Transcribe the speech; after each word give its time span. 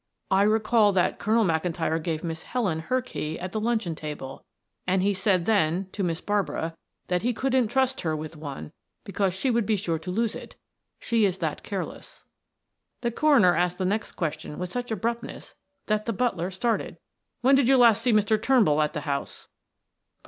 "I 0.31 0.41
recall 0.41 0.91
that 0.93 1.19
Colonel 1.19 1.45
McIntyre 1.45 2.01
gave 2.01 2.23
Miss 2.23 2.41
Helen 2.41 2.79
her 2.79 3.03
key 3.03 3.37
at 3.37 3.51
the 3.51 3.59
luncheon 3.59 3.93
table, 3.93 4.43
and 4.87 5.03
he 5.03 5.13
said, 5.13 5.45
then, 5.45 5.89
to 5.91 6.01
Miss 6.03 6.19
Barbara 6.19 6.75
that 7.07 7.21
he 7.21 7.33
couldn't 7.35 7.67
trust 7.67 8.01
her 8.01 8.15
with 8.15 8.35
one 8.35 8.71
because 9.03 9.35
she 9.35 9.51
would 9.51 9.67
be 9.67 9.75
sure 9.75 9.99
to 9.99 10.09
lose 10.09 10.33
it, 10.33 10.55
she 10.97 11.23
is 11.23 11.37
that 11.37 11.61
careless." 11.61 12.25
The 13.01 13.11
coroner 13.11 13.55
asked 13.55 13.77
the 13.77 13.85
next 13.85 14.13
question 14.13 14.57
with 14.57 14.71
such 14.71 14.89
abruptness 14.89 15.53
that 15.85 16.07
the 16.07 16.13
butler 16.13 16.49
started. 16.49 16.97
"When 17.41 17.53
did 17.53 17.69
you 17.69 17.77
last 17.77 18.01
see 18.01 18.11
Mr. 18.11 18.41
Turnbull 18.41 18.81
at 18.81 18.93
the 18.93 19.01
house?" 19.01 19.49